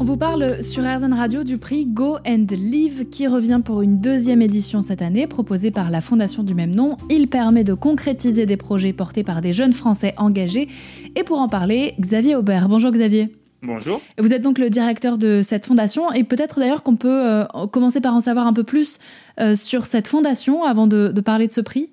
On 0.00 0.04
vous 0.04 0.16
parle 0.16 0.62
sur 0.62 0.84
RZN 0.84 1.12
Radio 1.12 1.42
du 1.42 1.58
prix 1.58 1.84
Go 1.84 2.18
and 2.24 2.46
Live 2.50 3.08
qui 3.10 3.26
revient 3.26 3.60
pour 3.64 3.82
une 3.82 3.98
deuxième 3.98 4.42
édition 4.42 4.80
cette 4.80 5.02
année, 5.02 5.26
proposé 5.26 5.72
par 5.72 5.90
la 5.90 6.00
fondation 6.00 6.44
du 6.44 6.54
même 6.54 6.72
nom. 6.72 6.96
Il 7.10 7.26
permet 7.26 7.64
de 7.64 7.74
concrétiser 7.74 8.46
des 8.46 8.56
projets 8.56 8.92
portés 8.92 9.24
par 9.24 9.40
des 9.40 9.52
jeunes 9.52 9.72
Français 9.72 10.14
engagés. 10.16 10.68
Et 11.16 11.24
pour 11.24 11.40
en 11.40 11.48
parler, 11.48 11.94
Xavier 11.98 12.36
Aubert. 12.36 12.68
Bonjour 12.68 12.92
Xavier. 12.92 13.32
Bonjour. 13.60 14.00
Vous 14.18 14.32
êtes 14.32 14.42
donc 14.42 14.60
le 14.60 14.70
directeur 14.70 15.18
de 15.18 15.42
cette 15.42 15.66
fondation 15.66 16.12
et 16.12 16.22
peut-être 16.22 16.60
d'ailleurs 16.60 16.84
qu'on 16.84 16.94
peut, 16.94 17.26
euh, 17.26 17.44
commencer 17.72 18.00
par 18.00 18.14
en 18.14 18.20
savoir 18.20 18.46
un 18.46 18.52
peu 18.52 18.62
plus 18.62 19.00
euh, 19.40 19.56
sur 19.56 19.84
cette 19.84 20.06
fondation 20.06 20.62
avant 20.62 20.86
de 20.86 21.20
parler 21.20 21.48
de 21.48 21.52
ce 21.52 21.60
prix. 21.60 21.90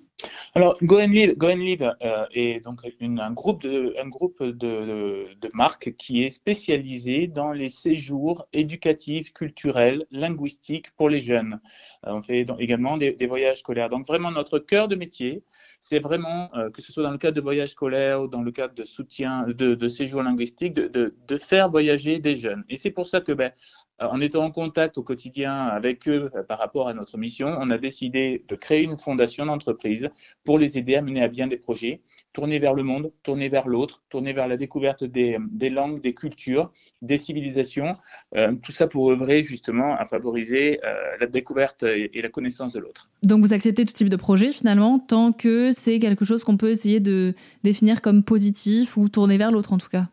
Alors, 0.55 0.77
Go 0.81 0.99
euh, 0.99 2.25
est 2.31 2.63
donc 2.63 2.79
un 2.99 3.31
groupe, 3.31 3.61
de, 3.63 5.27
marques 5.53 5.93
qui 5.97 6.23
est 6.23 6.29
spécialisé 6.29 7.27
dans 7.27 7.51
les 7.51 7.67
séjours 7.67 8.47
éducatifs, 8.53 9.33
culturels, 9.33 10.05
linguistiques 10.11 10.91
pour 10.91 11.09
les 11.09 11.19
jeunes. 11.19 11.59
Euh, 12.07 12.13
on 12.13 12.21
fait 12.21 12.45
également 12.59 12.97
des, 12.97 13.27
voyages 13.27 13.59
scolaires. 13.59 13.89
Donc, 13.89 14.07
vraiment, 14.07 14.31
notre 14.31 14.59
cœur 14.59 14.87
de 14.87 14.95
métier, 14.95 15.43
c'est 15.81 15.99
vraiment, 15.99 16.49
euh, 16.55 16.69
que 16.69 16.81
ce 16.81 16.93
soit 16.93 17.03
dans 17.03 17.11
le 17.11 17.17
cadre 17.17 17.35
de 17.35 17.41
voyages 17.41 17.69
scolaires 17.69 18.21
ou 18.21 18.27
dans 18.27 18.41
le 18.41 18.51
cadre 18.51 18.73
de 18.73 18.83
soutien, 18.85 19.45
de, 19.47 19.87
séjours 19.89 20.23
linguistiques, 20.23 20.73
de, 20.73 21.37
faire 21.37 21.69
voyager 21.69 22.19
des 22.19 22.37
jeunes. 22.37 22.63
Et 22.69 22.77
c'est 22.77 22.91
pour 22.91 23.07
ça 23.07 23.19
que, 23.19 23.33
ben, 23.33 23.51
en 23.99 24.19
étant 24.19 24.43
en 24.43 24.51
contact 24.51 24.97
au 24.97 25.03
quotidien 25.03 25.67
avec 25.67 26.07
eux 26.07 26.29
par 26.47 26.59
rapport 26.59 26.87
à 26.87 26.93
notre 26.93 27.17
mission, 27.17 27.55
on 27.59 27.69
a 27.69 27.77
décidé 27.77 28.43
de 28.47 28.55
créer 28.55 28.83
une 28.83 28.97
fondation 28.97 29.45
d'entreprise 29.45 30.09
pour 30.43 30.59
les 30.59 30.77
aider 30.77 30.95
à 30.95 31.01
mener 31.01 31.21
à 31.21 31.27
bien 31.27 31.47
des 31.47 31.57
projets, 31.57 32.01
tournés 32.33 32.59
vers 32.59 32.73
le 32.73 32.83
monde, 32.83 33.11
tournés 33.23 33.49
vers 33.49 33.67
l'autre, 33.67 34.03
tournés 34.09 34.33
vers 34.33 34.47
la 34.47 34.57
découverte 34.57 35.03
des, 35.03 35.37
langues, 35.69 36.01
des 36.01 36.13
cultures, 36.13 36.71
des 37.01 37.17
civilisations, 37.17 37.95
euh, 38.35 38.53
tout 38.61 38.71
ça 38.71 38.87
pour 38.87 39.11
œuvrer 39.11 39.43
justement 39.43 39.95
à 39.95 40.05
favoriser 40.05 40.79
la 41.19 41.27
découverte 41.27 41.83
et, 41.83 42.17
et 42.17 42.21
la 42.21 42.29
connaissance 42.29 42.73
de 42.73 42.79
l'autre. 42.79 43.09
Donc 43.23 43.41
vous 43.41 43.53
acceptez 43.53 43.85
tout 43.85 43.93
type 43.93 44.09
de 44.09 44.15
projet 44.15 44.51
finalement, 44.51 44.99
tant 44.99 45.31
que 45.31 45.71
c'est 45.73 45.99
quelque 45.99 46.25
chose 46.25 46.43
qu'on 46.43 46.57
peut 46.57 46.69
essayer 46.69 46.99
de 46.99 47.33
définir 47.63 48.01
comme 48.01 48.23
positif 48.23 48.97
ou 48.97 49.09
tourné 49.09 49.37
vers 49.37 49.51
l'autre 49.51 49.73
en 49.73 49.77
tout 49.77 49.89
cas? 49.89 50.07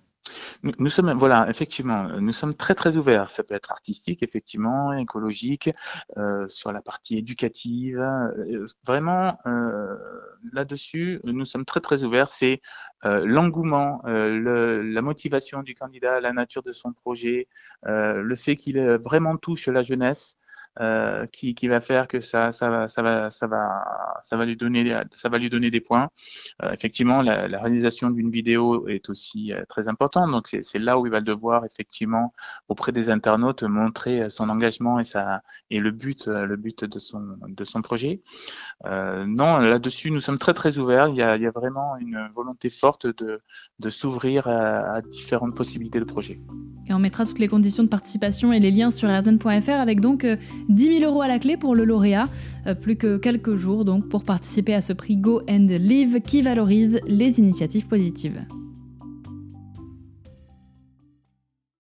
Nous, 0.63 0.91
sommes, 0.91 1.13
voilà, 1.13 1.49
effectivement, 1.49 2.05
nous 2.21 2.33
sommes 2.33 2.55
très 2.55 2.75
très 2.75 2.97
ouverts. 2.97 3.31
Ça 3.31 3.43
peut 3.43 3.55
être 3.55 3.73
artistique, 3.73 4.23
effectivement, 4.23 4.93
écologique, 4.93 5.71
euh, 6.17 6.47
sur 6.49 6.73
la 6.73 6.83
partie 6.83 7.19
éducative. 7.19 8.01
Euh, 8.01 8.67
vraiment, 8.87 9.39
euh, 9.47 9.97
là-dessus, 10.53 11.21
nous 11.25 11.45
sommes 11.45 11.65
très 11.65 11.81
très 11.81 12.05
ouverts. 12.05 12.31
C'est 12.31 12.61
l'engouement, 13.05 14.01
la 14.05 15.03
motivation 15.03 15.63
du 15.63 15.75
candidat, 15.75 16.21
la 16.21 16.33
nature 16.33 16.63
de 16.63 16.71
son 16.71 16.93
projet, 16.93 17.49
le 17.85 18.35
fait 18.37 18.55
qu'il 18.55 18.79
vraiment 18.99 19.37
touche 19.37 19.67
la 19.67 19.83
jeunesse. 19.83 20.37
Euh, 20.81 21.27
qui, 21.27 21.55
qui, 21.55 21.69
va 21.69 21.83
faire 21.83 22.09
que 22.09 22.23
ça, 22.23 22.51
ça 22.51 22.71
va, 22.71 22.89
ça 22.89 23.03
va, 23.03 23.31
ça 23.31 23.47
va, 23.47 23.85
ça 24.23 24.39
va 24.39 24.47
lui 24.47 24.57
donner, 24.57 25.03
ça 25.11 25.29
va 25.29 25.37
lui 25.37 25.51
donner 25.51 25.71
des 25.71 25.83
points. 25.83 26.09
Euh, 26.63 26.73
effectivement, 26.73 27.21
la, 27.21 27.47
la 27.47 27.61
réalisation 27.61 28.09
d'une 28.09 28.31
vidéo 28.31 28.89
est 28.89 29.11
aussi 29.11 29.53
euh, 29.53 29.65
très 29.69 29.89
importante. 29.89 30.31
Donc 30.31 30.49
c'est 30.63 30.79
là 30.79 30.99
où 30.99 31.05
il 31.07 31.13
va 31.13 31.21
devoir 31.21 31.67
effectivement 31.67 32.33
auprès 32.69 32.91
des 32.91 33.11
internautes 33.11 33.65
montrer 33.65 34.31
son 34.31 34.49
engagement 34.49 34.99
et 34.99 35.05
sa 35.05 35.43
et 35.69 35.79
le 35.79 35.91
but, 35.91 36.27
le 36.27 36.57
but 36.57 36.85
de 36.85 36.99
son 36.99 37.37
de 37.47 37.65
son 37.65 37.83
projet. 37.83 38.23
non, 38.85 39.59
là-dessus, 39.59 40.11
nous 40.11 40.21
sommes 40.21 40.39
très 40.39 40.55
très 40.55 40.79
ouverts. 40.79 41.09
Il 41.09 41.17
y 41.17 41.23
a, 41.23 41.37
il 41.37 41.43
y 41.43 41.47
a 41.47 41.51
vraiment 41.51 41.97
une 41.99 42.31
volonté 42.35 42.71
forte 42.71 43.07
de 43.07 43.43
de 43.79 43.91
s'ouvrir 43.91 44.47
à, 44.49 44.95
à 44.95 45.01
différentes 45.03 45.55
possibilités 45.55 46.01
de 46.01 46.05
projet. 46.05 46.41
Et 46.93 46.95
on 46.95 46.99
mettra 46.99 47.25
toutes 47.25 47.39
les 47.39 47.49
conditions 47.49 47.83
de 47.85 47.89
participation 47.89 48.53
et 48.53 48.61
les 48.61 48.71
liens 48.71 48.91
sur 48.91 49.09
rzn.fr 49.09 49.71
avec 49.71 50.01
donc 50.01 50.27
10 50.69 50.99
000 50.99 51.11
euros 51.11 51.23
à 51.23 51.29
la 51.29 51.39
clé 51.39 51.57
pour 51.57 51.75
le 51.75 51.85
lauréat. 51.85 52.29
Euh, 52.67 52.75
plus 52.75 52.97
que 52.97 53.17
quelques 53.17 53.57
jours 53.57 53.87
donc 53.87 54.11
pour 54.11 54.25
participer 54.25 54.75
à 54.75 54.83
ce 54.83 54.93
prix 54.93 55.17
Go 55.17 55.41
and 55.49 55.69
Live 55.71 56.21
qui 56.21 56.43
valorise 56.43 57.01
les 57.07 57.39
initiatives 57.39 57.87
positives. 57.87 58.45